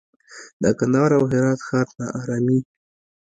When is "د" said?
0.61-0.63